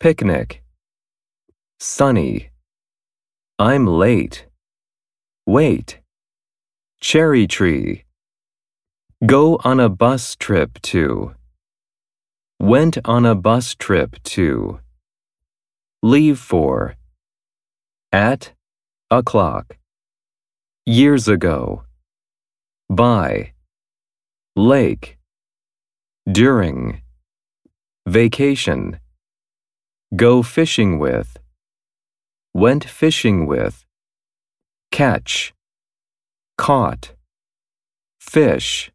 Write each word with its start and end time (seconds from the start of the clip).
picnic, 0.00 0.62
sunny. 1.80 2.50
I'm 3.58 3.84
late. 3.86 4.46
Wait. 5.44 5.98
Cherry 7.00 7.48
tree. 7.48 8.04
Go 9.26 9.58
on 9.64 9.80
a 9.80 9.88
bus 9.88 10.36
trip 10.36 10.80
to. 10.82 11.34
Went 12.60 12.98
on 13.04 13.26
a 13.26 13.34
bus 13.34 13.74
trip 13.74 14.22
to. 14.34 14.78
Leave 16.02 16.38
for. 16.38 16.94
At. 18.12 18.52
O'clock. 19.10 19.78
Years 20.86 21.26
ago. 21.26 21.82
By. 22.88 23.52
Lake. 24.54 25.18
During. 26.30 27.02
Vacation. 28.06 29.00
Go 30.16 30.42
fishing 30.42 30.98
with. 30.98 31.36
Went 32.54 32.82
fishing 32.82 33.46
with. 33.46 33.84
Catch. 34.90 35.52
Caught. 36.56 37.12
Fish. 38.18 38.90